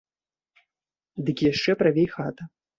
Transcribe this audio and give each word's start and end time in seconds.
Дык 1.29 1.37
яшчэ 1.51 1.71
правей 1.85 2.09
хата. 2.19 2.43